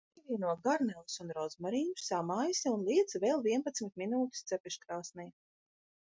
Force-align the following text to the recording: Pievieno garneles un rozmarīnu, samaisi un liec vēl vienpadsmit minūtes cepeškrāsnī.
Pievieno 0.17 0.53
garneles 0.67 1.17
un 1.25 1.33
rozmarīnu, 1.37 1.93
samaisi 2.05 2.73
un 2.77 2.81
liec 2.89 3.15
vēl 3.27 3.45
vienpadsmit 3.49 4.03
minūtes 4.05 4.43
cepeškrāsnī. 4.55 5.29